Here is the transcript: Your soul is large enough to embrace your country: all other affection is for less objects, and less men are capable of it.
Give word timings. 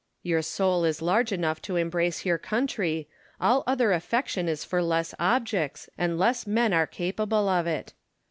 Your 0.23 0.41
soul 0.41 0.83
is 0.83 0.99
large 1.03 1.31
enough 1.31 1.61
to 1.61 1.75
embrace 1.75 2.25
your 2.25 2.39
country: 2.39 3.07
all 3.39 3.63
other 3.67 3.91
affection 3.91 4.49
is 4.49 4.65
for 4.65 4.81
less 4.81 5.13
objects, 5.19 5.91
and 5.95 6.17
less 6.17 6.47
men 6.47 6.73
are 6.73 6.87
capable 6.87 7.47
of 7.47 7.67
it. 7.67 7.93